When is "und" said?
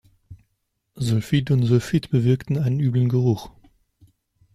1.51-1.61